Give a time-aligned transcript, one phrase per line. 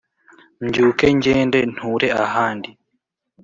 [0.63, 2.69] mbyuke ngende nture ahandi